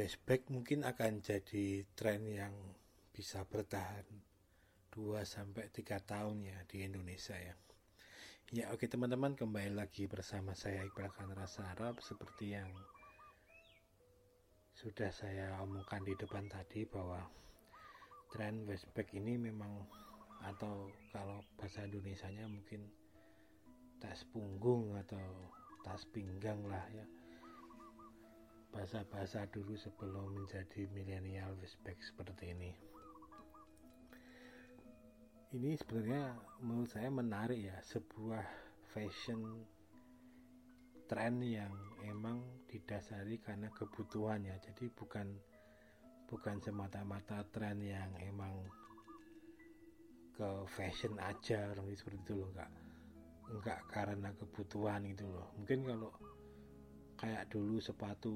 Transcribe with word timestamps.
Westback 0.00 0.48
mungkin 0.48 0.80
akan 0.88 1.20
jadi 1.20 1.84
tren 1.92 2.24
yang 2.24 2.56
bisa 3.12 3.44
bertahan 3.44 4.08
2 4.96 4.96
sampai 5.28 5.68
3 5.68 6.00
tahun 6.00 6.40
ya 6.40 6.56
di 6.64 6.88
Indonesia 6.88 7.36
ya. 7.36 7.52
Ya 8.48 8.72
oke 8.72 8.88
teman-teman 8.88 9.36
kembali 9.36 9.76
lagi 9.76 10.08
bersama 10.08 10.56
saya 10.56 10.88
Iqbal 10.88 11.36
Rasa 11.36 11.76
Arab 11.76 12.00
seperti 12.00 12.56
yang 12.56 12.72
sudah 14.72 15.12
saya 15.12 15.60
omongkan 15.60 16.00
di 16.00 16.16
depan 16.16 16.48
tadi 16.48 16.88
bahwa 16.88 17.20
tren 18.32 18.64
Westback 18.64 19.12
ini 19.12 19.36
memang 19.36 19.84
atau 20.48 20.88
kalau 21.12 21.44
bahasa 21.60 21.84
Indonesia-nya 21.84 22.48
mungkin 22.48 22.88
tas 24.00 24.24
punggung 24.32 24.96
atau 24.96 25.52
tas 25.84 26.08
pinggang 26.08 26.64
lah 26.64 26.88
ya 26.88 27.19
bahasa-bahasa 28.70 29.46
dulu 29.50 29.74
sebelum 29.74 30.34
menjadi 30.34 30.86
milenial 30.94 31.54
respect 31.58 32.00
seperti 32.06 32.54
ini. 32.54 32.72
Ini 35.50 35.74
sebenarnya 35.74 36.38
menurut 36.62 36.90
saya 36.90 37.10
menarik 37.10 37.58
ya 37.58 37.76
sebuah 37.82 38.46
fashion 38.94 39.66
tren 41.10 41.42
yang 41.42 41.74
emang 42.06 42.38
didasari 42.70 43.42
karena 43.42 43.66
kebutuhannya 43.74 44.54
jadi 44.62 44.86
bukan 44.94 45.26
bukan 46.30 46.62
semata-mata 46.62 47.42
tren 47.50 47.82
yang 47.82 48.14
emang 48.22 48.62
ke 50.38 50.48
fashion 50.70 51.18
aja 51.18 51.74
orang 51.74 51.90
seperti 51.98 52.22
itu 52.22 52.38
loh 52.38 52.48
enggak 52.54 52.70
enggak 53.50 53.80
karena 53.90 54.30
kebutuhan 54.38 55.02
itu 55.02 55.26
loh. 55.26 55.50
Mungkin 55.58 55.82
kalau 55.82 56.10
kayak 57.20 57.52
dulu 57.52 57.76
sepatu 57.76 58.32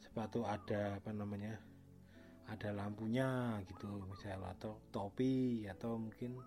sepatu 0.00 0.48
ada 0.48 0.96
apa 0.96 1.12
namanya 1.12 1.60
ada 2.48 2.72
lampunya 2.72 3.60
gitu 3.68 4.08
misalnya 4.08 4.56
atau 4.56 4.80
topi 4.88 5.68
atau 5.68 6.00
mungkin 6.00 6.40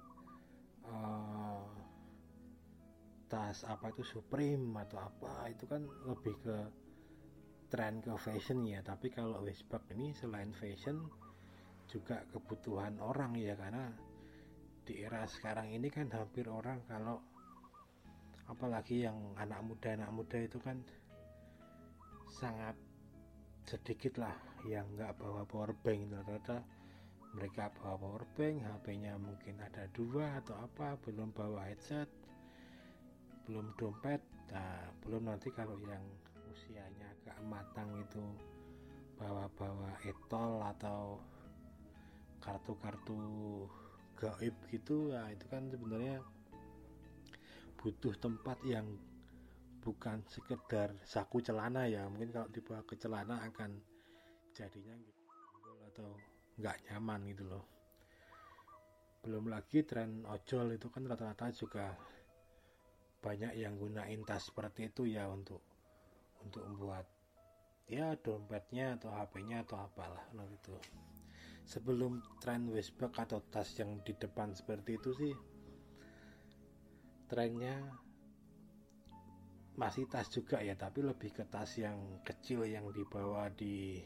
uh, 0.90 1.66
tas 3.28 3.68
apa 3.68 3.92
itu 3.92 4.02
Supreme 4.08 4.72
atau 4.82 5.04
apa 5.04 5.52
itu 5.52 5.68
kan 5.68 5.84
lebih 6.08 6.36
ke 6.42 6.58
tren 7.68 8.00
ke 8.00 8.16
fashion 8.16 8.64
ya. 8.64 8.80
Tapi 8.80 9.12
kalau 9.12 9.44
Westpac 9.44 9.84
ini 9.92 10.16
selain 10.16 10.56
fashion 10.56 11.04
juga 11.92 12.24
kebutuhan 12.32 13.00
orang 13.04 13.36
ya 13.36 13.56
karena 13.56 13.92
di 14.88 15.04
era 15.04 15.28
sekarang 15.28 15.72
ini 15.76 15.92
kan 15.92 16.08
hampir 16.12 16.48
orang 16.48 16.84
kalau 16.88 17.20
apalagi 18.48 19.04
yang 19.04 19.16
anak 19.36 19.60
muda 19.64 19.96
anak 19.96 20.12
muda 20.12 20.38
itu 20.40 20.60
kan 20.64 20.80
sangat 22.28 22.76
sedikit 23.68 24.24
lah 24.24 24.36
yang 24.64 24.88
nggak 24.96 25.16
bawa 25.20 25.44
power 25.44 25.76
bank. 25.84 26.08
Rata-rata 26.12 26.64
mereka 27.36 27.68
bawa 27.76 28.00
power 28.00 28.24
bank 28.40 28.64
HP-nya 28.64 29.20
mungkin 29.20 29.60
ada 29.60 29.86
dua 29.92 30.40
atau 30.40 30.56
apa 30.56 30.96
belum 31.04 31.36
bawa 31.36 31.68
headset 31.68 32.08
belum 33.48 33.76
dompet. 33.80 34.20
Nah 34.52 34.92
belum 35.04 35.28
nanti 35.28 35.52
kalau 35.52 35.76
yang 35.84 36.04
usianya 36.52 37.08
agak 37.20 37.40
matang 37.48 37.92
itu 38.00 38.24
bawa-bawa 39.20 39.98
etol 40.04 40.64
atau 40.64 41.20
kartu-kartu 42.44 43.20
gaib 44.20 44.56
gitu. 44.72 45.12
Ya 45.12 45.28
itu 45.32 45.48
kan 45.48 45.68
sebenarnya 45.72 46.24
butuh 47.78 48.14
tempat 48.18 48.58
yang 48.66 48.86
bukan 49.80 50.26
sekedar 50.28 50.92
saku 51.06 51.40
celana 51.40 51.88
ya. 51.88 52.10
Mungkin 52.10 52.34
kalau 52.34 52.50
dibawa 52.52 52.82
ke 52.84 53.00
celana 53.00 53.40
akan 53.48 53.78
jadinya 54.52 54.98
gitu 55.00 55.24
atau 55.94 56.10
nggak 56.60 56.78
nyaman 56.90 57.22
gitu 57.32 57.44
loh. 57.46 57.64
Belum 59.24 59.48
lagi 59.48 59.86
tren 59.86 60.26
ojol 60.26 60.76
itu 60.76 60.90
kan 60.90 61.06
rata-rata 61.06 61.54
juga 61.54 61.94
banyak 63.22 63.60
yang 63.60 63.76
gunain 63.76 64.22
tas 64.24 64.50
seperti 64.50 64.94
itu 64.94 65.10
ya 65.10 65.26
untuk 65.28 65.60
untuk 66.46 66.64
membuat 66.64 67.04
ya 67.88 68.14
dompetnya 68.20 69.00
atau 69.00 69.10
HP-nya 69.12 69.64
atau 69.64 69.80
apalah 69.80 70.22
nah 70.36 70.46
itu 70.46 70.76
sebelum 71.68 72.24
tren 72.40 72.68
Westback 72.72 73.16
atau 73.20 73.44
tas 73.52 73.68
yang 73.80 74.00
di 74.04 74.16
depan 74.16 74.54
seperti 74.54 74.96
itu 74.96 75.12
sih 75.16 75.34
trennya 77.28 77.76
masih 79.78 80.10
tas 80.10 80.26
juga 80.34 80.58
ya 80.58 80.74
tapi 80.74 81.06
lebih 81.06 81.30
ke 81.38 81.46
tas 81.46 81.78
yang 81.78 82.24
kecil 82.26 82.66
yang 82.66 82.90
dibawa 82.90 83.46
di 83.54 84.02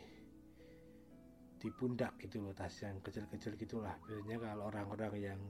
di 1.62 1.70
pundak 1.70 2.18
gitu 2.18 2.42
loh 2.42 2.58
tas 2.58 2.74
yang 2.82 2.98
kecil-kecil 3.06 3.54
gitulah. 3.54 3.94
Biasanya 4.10 4.38
kalau 4.42 4.74
orang-orang 4.74 5.14
yang 5.22 5.42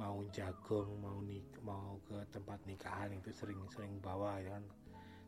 mau 0.00 0.24
jagung 0.32 0.96
mau 0.96 1.20
nik 1.20 1.44
mau 1.60 2.00
ke 2.08 2.24
tempat 2.32 2.56
nikahan 2.64 3.12
itu 3.12 3.28
sering-sering 3.28 4.00
bawa 4.00 4.40
ya 4.40 4.56
kan. 4.56 4.64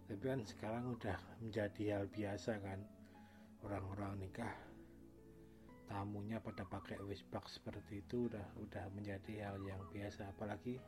Tapi 0.09 0.25
kan 0.25 0.41
sekarang 0.49 0.97
udah 0.97 1.19
menjadi 1.45 1.83
hal 1.93 2.05
biasa 2.09 2.57
kan 2.65 2.81
orang-orang 3.69 4.17
nikah 4.25 4.57
tamunya 5.93 6.41
pada 6.41 6.65
pakai 6.65 6.97
wishback 7.05 7.45
seperti 7.53 8.01
itu 8.01 8.33
udah 8.33 8.49
udah 8.65 8.89
menjadi 8.97 9.53
hal 9.53 9.61
yang 9.61 9.85
biasa. 9.93 10.33
Apalagi 10.33 10.81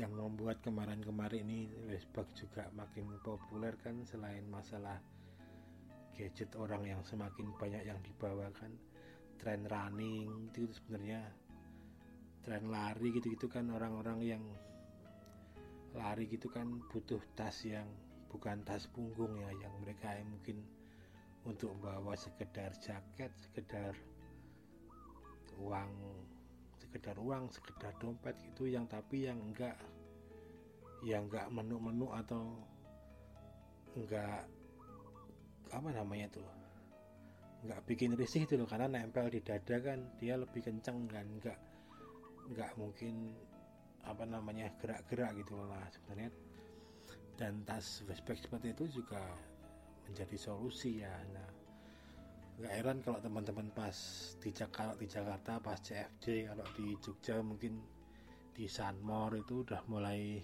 yang 0.00 0.16
membuat 0.16 0.64
kemarin-kemarin 0.64 1.44
ini 1.44 1.68
Westback 1.88 2.32
juga 2.32 2.68
makin 2.72 3.12
populer 3.20 3.76
kan 3.84 4.00
selain 4.08 4.48
masalah 4.48 4.96
gadget 6.16 6.52
orang 6.56 6.88
yang 6.88 7.02
semakin 7.04 7.52
banyak 7.60 7.84
yang 7.84 8.00
dibawakan 8.00 8.72
tren 9.36 9.68
running 9.68 10.48
itu 10.52 10.70
sebenarnya 10.72 11.28
tren 12.40 12.72
lari 12.72 13.12
gitu-gitu 13.12 13.52
kan 13.52 13.68
orang-orang 13.68 14.18
yang 14.24 14.44
lari 15.92 16.24
gitu 16.24 16.48
kan 16.48 16.80
butuh 16.88 17.20
tas 17.36 17.60
yang 17.68 17.84
bukan 18.32 18.64
tas 18.64 18.88
punggung 18.88 19.36
ya 19.36 19.52
yang 19.60 19.74
mereka 19.84 20.16
yang 20.16 20.28
mungkin 20.32 20.64
untuk 21.44 21.76
bawa 21.84 22.16
sekedar 22.16 22.72
jaket 22.80 23.28
sekedar 23.36 23.92
uang 25.60 25.92
sekedar 26.92 27.16
uang 27.16 27.48
sekedar 27.48 27.96
dompet 27.96 28.36
gitu 28.52 28.68
yang 28.68 28.84
tapi 28.84 29.24
yang 29.24 29.40
enggak 29.40 29.80
yang 31.00 31.24
enggak 31.24 31.48
menu-menu 31.48 32.12
atau 32.12 32.52
enggak 33.96 34.44
apa 35.72 35.88
namanya 35.88 36.28
tuh 36.28 36.44
enggak 37.64 37.80
bikin 37.88 38.12
risih 38.12 38.44
itu 38.44 38.60
loh 38.60 38.68
karena 38.68 38.92
nempel 38.92 39.32
di 39.32 39.40
dada 39.40 39.80
kan 39.80 40.04
dia 40.20 40.36
lebih 40.36 40.60
kenceng 40.60 41.08
kan 41.08 41.24
enggak 41.24 41.56
enggak 42.52 42.76
mungkin 42.76 43.40
apa 44.04 44.28
namanya 44.28 44.68
gerak-gerak 44.76 45.32
gitu 45.40 45.56
loh 45.56 45.72
nah 45.72 45.88
sebenarnya. 45.88 46.28
Dan 47.40 47.64
tas 47.64 48.04
Westback 48.04 48.44
seperti 48.44 48.76
itu 48.76 49.00
juga 49.00 49.24
menjadi 50.04 50.36
solusi 50.36 51.00
ya 51.00 51.16
nah 51.32 51.61
nggak 52.60 52.72
heran 52.72 52.98
kalau 53.00 53.18
teman-teman 53.22 53.68
pas 53.72 53.96
di 54.42 54.50
Jakarta 54.52 54.98
di 54.98 55.06
Jakarta 55.08 55.52
pas 55.62 55.78
CFD 55.80 56.52
kalau 56.52 56.66
di 56.76 56.86
Jogja 57.00 57.40
mungkin 57.40 57.80
di 58.52 58.68
Sanmor 58.68 59.40
itu 59.40 59.64
udah 59.64 59.80
mulai 59.88 60.36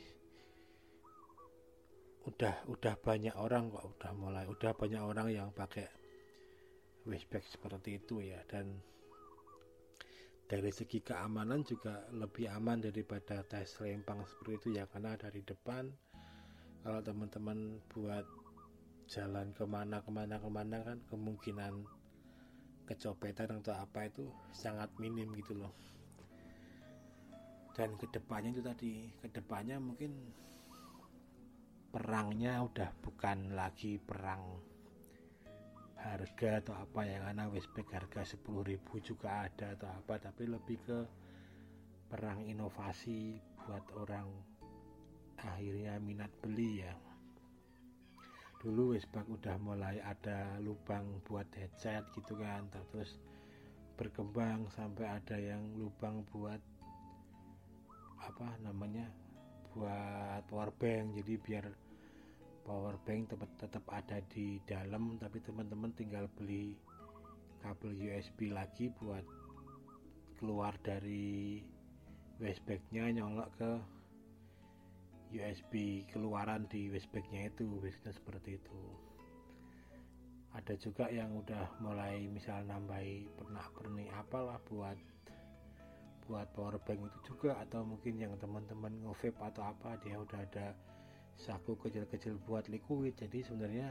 udah 2.28 2.69
udah 2.69 2.94
banyak 3.00 3.36
orang 3.36 3.72
kok 3.72 3.84
udah 3.84 4.12
mulai 4.16 4.44
udah 4.48 4.72
banyak 4.76 5.00
orang 5.00 5.28
yang 5.32 5.48
pakai 5.52 5.88
wishback 7.08 7.44
seperti 7.48 7.96
itu 7.96 8.20
ya. 8.20 8.40
Dan 8.44 8.76
dari 10.44 10.69
segi 10.69 11.00
keamanan 11.00 11.64
juga 11.64 12.04
lebih 12.12 12.52
aman 12.52 12.84
daripada 12.84 13.44
tes 13.44 13.80
lempang 13.80 14.25
seperti 14.25 14.52
itu 14.56 14.69
ya 14.80 14.84
karena 14.88 15.16
dari 15.16 15.44
depan 15.44 15.88
kalau 16.84 17.00
teman-teman 17.04 17.84
buat 17.93 18.25
jalan 19.08 19.52
ke 19.52 19.64
mana 19.69 20.00
ke 20.00 20.08
mana 20.12 20.40
ke 20.40 20.49
mana 20.49 20.76
kan 20.84 20.99
kemungkinan 21.08 21.84
kecopetan 22.88 23.61
atau 23.61 23.76
apa 23.76 24.08
itu 24.08 24.25
sangat 24.49 24.88
minim 24.96 25.29
gitu 25.37 25.52
loh. 25.52 25.73
Dan 27.76 27.94
ke 28.00 28.08
depannya 28.08 28.56
itu 28.56 28.64
tadi 28.64 29.12
ke 29.20 29.29
depannya 29.29 29.76
mungkin 29.76 30.17
perangnya 31.93 32.64
udah 32.64 32.90
bukan 33.05 33.52
lagi 33.52 34.00
perang 34.00 34.61
harga 35.99 36.62
atau 36.62 36.75
apa 36.79 37.00
ya 37.05 37.19
karena 37.26 37.50
Westback 37.50 37.90
harga 37.90 38.23
10.000 38.38 38.79
juga 39.02 39.44
ada 39.50 39.75
atau 39.75 39.90
apa 39.90 40.14
tapi 40.20 40.46
lebih 40.46 40.79
ke 40.87 40.99
perang 42.06 42.46
inovasi 42.46 43.43
buat 43.67 43.82
orang 43.99 44.31
akhirnya 45.43 45.99
minat 45.99 46.31
beli 46.38 46.87
ya 46.87 46.94
dulu 48.58 48.94
Westback 48.94 49.26
udah 49.31 49.56
mulai 49.62 50.02
ada 50.02 50.58
lubang 50.58 51.22
buat 51.22 51.46
headset 51.55 52.02
gitu 52.14 52.34
kan 52.34 52.66
terus 52.70 53.19
berkembang 53.99 54.70
sampai 54.75 55.06
ada 55.06 55.34
yang 55.38 55.62
lubang 55.75 56.22
buat 56.31 56.62
apa 58.22 58.55
namanya 58.62 59.10
buat 59.75 60.43
power 60.46 60.70
bank. 60.75 61.19
Jadi 61.19 61.34
biar 61.38 61.66
power 62.62 62.94
bank 63.02 63.34
tetap, 63.34 63.50
tetap 63.58 63.84
ada 63.90 64.19
di 64.31 64.62
dalam 64.66 65.19
tapi 65.19 65.43
teman-teman 65.43 65.90
tinggal 65.94 66.31
beli 66.38 66.78
kabel 67.58 67.94
USB 67.94 68.54
lagi 68.54 68.90
buat 69.02 69.25
keluar 70.38 70.78
dari 70.78 71.58
wastebag-nya 72.38 73.19
nyolok 73.19 73.50
ke 73.58 73.70
USB 75.28 76.04
keluaran 76.08 76.64
di 76.72 76.88
wastebag-nya 76.88 77.52
itu 77.52 77.69
biasanya 77.80 78.12
seperti 78.16 78.56
itu. 78.56 78.80
Ada 80.56 80.75
juga 80.80 81.12
yang 81.12 81.36
udah 81.36 81.78
mulai 81.84 82.25
misal 82.32 82.64
nambahi 82.64 83.28
pernah 83.36 83.66
pernik 83.76 84.08
apalah 84.16 84.58
buat 84.66 84.96
buat 86.28 86.48
power 86.52 86.76
bank 86.84 87.08
itu 87.08 87.19
juga 87.32 87.56
atau 87.64 87.84
mungkin 87.84 88.20
yang 88.20 88.36
teman-teman 88.36 88.92
nge 89.00 89.32
atau 89.32 89.64
apa 89.64 89.96
dia 90.04 90.20
udah 90.20 90.40
ada 90.44 90.76
saku 91.36 91.76
kecil-kecil 91.80 92.36
buat 92.44 92.69
liquid. 92.69 93.16
Jadi 93.16 93.44
sebenarnya 93.44 93.88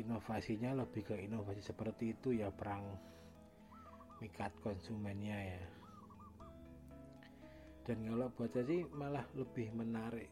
inovasinya 0.00 0.72
lebih 0.84 1.04
ke 1.04 1.16
inovasi 1.20 1.60
seperti 1.60 2.16
itu 2.16 2.32
ya 2.32 2.48
perang 2.48 2.96
mikat 4.22 4.54
konsumennya 4.62 5.36
ya 5.36 5.62
dan 7.82 7.98
kalau 8.06 8.30
buat 8.38 8.50
saya 8.54 8.64
sih 8.66 8.86
malah 8.94 9.26
lebih 9.34 9.74
menarik 9.74 10.30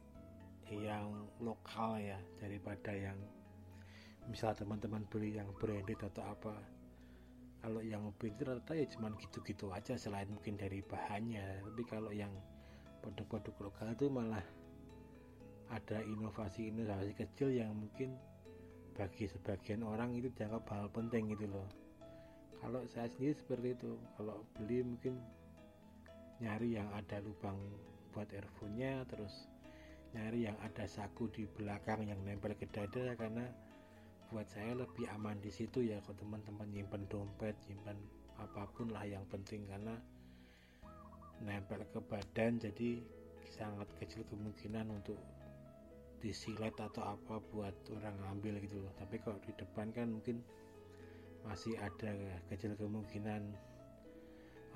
yang 0.70 1.26
lokal 1.43 1.99
ya 1.99 2.14
daripada 2.38 2.94
yang 2.94 3.19
misal 4.31 4.55
teman-teman 4.55 5.02
beli 5.11 5.35
yang 5.35 5.50
branded 5.58 5.99
atau 5.99 6.23
apa. 6.31 6.55
Kalau 7.61 7.82
yang 7.82 8.14
branded 8.17 8.47
rata 8.47 8.73
ya 8.79 8.87
cuman 8.87 9.19
gitu-gitu 9.19 9.67
aja 9.75 9.99
selain 9.99 10.31
mungkin 10.31 10.55
dari 10.55 10.79
bahannya. 10.81 11.67
Tapi 11.67 11.82
kalau 11.91 12.14
yang 12.14 12.31
produk-produk 13.02 13.55
lokal 13.58 13.91
itu 13.93 14.06
malah 14.06 14.47
ada 15.75 15.99
inovasi-inovasi 16.06 17.19
kecil 17.19 17.50
yang 17.50 17.75
mungkin 17.75 18.14
bagi 18.94 19.26
sebagian 19.26 19.82
orang 19.82 20.14
itu 20.14 20.31
dianggap 20.38 20.70
hal 20.70 20.87
penting 20.94 21.35
gitu 21.35 21.50
loh. 21.50 21.67
Kalau 22.62 22.87
saya 22.87 23.11
sendiri 23.11 23.35
seperti 23.35 23.75
itu. 23.75 23.93
Kalau 24.14 24.47
beli 24.55 24.87
mungkin 24.87 25.19
nyari 26.40 26.76
yang 26.76 26.88
ada 26.96 27.20
lubang 27.20 27.56
buat 28.10 28.28
earphone-nya 28.32 29.06
terus 29.06 29.46
nyari 30.16 30.50
yang 30.50 30.58
ada 30.64 30.88
saku 30.88 31.31
di 31.31 31.46
belakang 31.46 32.08
yang 32.08 32.19
nempel 32.26 32.56
ke 32.58 32.66
dada 32.69 33.14
karena 33.14 33.46
buat 34.34 34.46
saya 34.50 34.75
lebih 34.75 35.06
aman 35.14 35.38
di 35.38 35.50
situ 35.52 35.87
ya 35.87 36.02
kalau 36.02 36.19
teman-teman 36.19 36.66
nyimpen 36.70 37.06
dompet 37.06 37.54
nyimpen 37.70 37.98
apa 38.40 38.66
pun 38.75 38.90
lah 38.90 39.04
yang 39.06 39.22
penting 39.31 39.69
karena 39.69 39.94
nempel 41.44 41.84
ke 41.92 42.00
badan 42.04 42.58
jadi 42.58 43.00
sangat 43.50 43.88
kecil 43.98 44.22
kemungkinan 44.31 44.88
untuk 44.88 45.19
disilet 46.20 46.76
atau 46.76 47.16
apa 47.16 47.40
buat 47.50 47.72
orang 47.96 48.16
ngambil 48.20 48.60
gitu 48.64 48.84
loh. 48.84 48.92
Tapi 49.00 49.16
kalau 49.25 49.40
di 49.40 49.52
depan 49.56 49.88
kan 49.90 50.12
mungkin 50.12 50.44
masih 51.48 51.72
ada 51.81 52.12
kecil 52.52 52.76
kemungkinan 52.76 53.56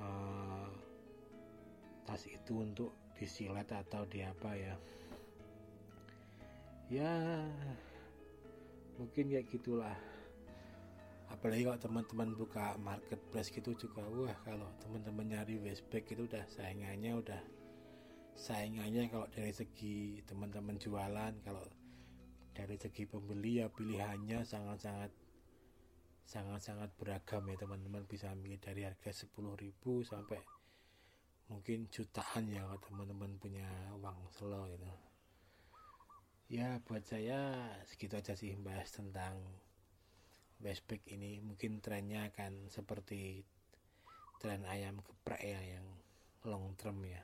uh, 0.01 0.69
tas 2.15 2.31
itu 2.31 2.63
untuk 2.63 2.95
disilet 3.19 3.67
atau 3.67 4.07
di 4.07 4.23
apa 4.23 4.55
ya? 4.55 4.79
Ya 6.87 7.43
mungkin 8.95 9.35
kayak 9.35 9.51
gitulah. 9.51 9.99
Apalagi 11.27 11.67
kalau 11.67 11.83
teman-teman 11.83 12.39
buka 12.39 12.79
marketplace 12.79 13.51
gitu 13.51 13.75
juga 13.75 14.07
wah 14.15 14.31
kalau 14.47 14.71
teman-teman 14.79 15.27
nyari 15.27 15.59
westback 15.59 16.07
itu 16.15 16.31
udah 16.31 16.47
saingannya 16.47 17.19
udah 17.19 17.43
saingannya 18.39 19.11
kalau 19.11 19.27
dari 19.35 19.51
segi 19.51 20.23
teman-teman 20.23 20.79
jualan 20.79 21.35
kalau 21.43 21.67
dari 22.55 22.79
segi 22.79 23.11
pembeli 23.11 23.59
ya 23.59 23.67
pilihannya 23.67 24.47
sangat-sangat 24.47 25.11
sangat-sangat 26.31 26.95
beragam 26.95 27.43
ya 27.51 27.59
teman-teman. 27.59 28.07
Bisa 28.07 28.31
ambil 28.31 28.55
dari 28.63 28.87
harga 28.87 29.11
10.000 29.11 29.35
sampai 30.07 30.39
mungkin 31.49 31.93
jutaan 31.93 32.49
ya 32.49 32.65
kalau 32.65 32.81
teman-teman 32.81 33.37
punya 33.37 33.69
uang 34.01 34.19
slow 34.33 34.65
gitu. 34.73 34.89
Ya 36.49 36.81
buat 36.85 37.05
saya 37.05 37.73
segitu 37.89 38.21
aja 38.21 38.37
sih 38.37 38.57
bahas 38.61 38.93
tentang 38.93 39.41
Westback 40.61 41.05
ini. 41.13 41.41
Mungkin 41.45 41.85
trennya 41.85 42.33
akan 42.33 42.73
seperti 42.73 43.45
tren 44.41 44.65
ayam 44.69 45.01
geprek 45.01 45.41
ya 45.41 45.61
yang 45.77 45.87
long 46.45 46.77
term 46.77 47.01
ya. 47.05 47.21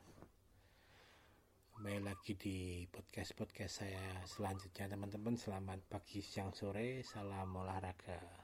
Kembali 1.77 2.01
lagi 2.05 2.37
di 2.37 2.85
podcast 2.93 3.33
podcast 3.33 3.85
saya 3.85 4.21
selanjutnya 4.29 4.93
teman-teman. 4.93 5.37
Selamat 5.41 5.81
pagi 5.89 6.21
siang 6.21 6.53
sore. 6.53 7.01
Salam 7.01 7.57
olahraga 7.57 8.40